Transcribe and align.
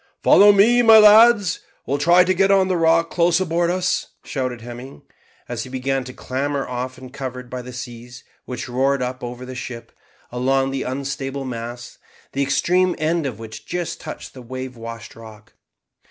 "Follow 0.23 0.51
me, 0.51 0.81
my 0.81 0.97
lads, 0.97 1.57
and 1.57 1.63
we'll 1.85 1.97
try 1.99 2.23
to 2.23 2.33
get 2.33 2.49
on 2.49 2.69
the 2.69 2.75
rock 2.75 3.11
close 3.11 3.39
aboard 3.39 3.69
us," 3.69 4.07
shouted 4.23 4.61
Hemming, 4.61 5.03
as 5.47 5.61
he 5.61 5.69
began 5.69 6.03
to 6.05 6.11
clamber, 6.11 6.67
often 6.67 7.11
covered 7.11 7.51
by 7.51 7.61
the 7.61 7.71
seas 7.71 8.23
which 8.45 8.67
roared 8.67 9.03
up 9.03 9.23
over 9.23 9.45
the 9.45 9.53
ship, 9.53 9.91
along 10.31 10.71
the 10.71 10.81
unstable 10.81 11.45
mast, 11.45 11.99
the 12.31 12.41
extreme 12.41 12.95
end 12.97 13.27
of 13.27 13.37
which 13.37 13.63
just 13.63 14.01
touched 14.01 14.33
the 14.33 14.41
wave 14.41 14.75
washed 14.75 15.15
rock. 15.15 15.53